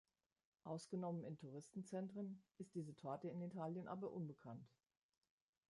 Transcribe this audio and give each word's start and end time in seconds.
Ausgenommen 0.63 1.23
in 1.25 1.37
Touristenzentren 1.37 2.41
ist 2.57 2.73
diese 2.73 2.95
Torte 2.95 3.27
in 3.29 3.39
Italien 3.43 3.87
aber 3.87 4.09
unbekannt. 4.11 4.67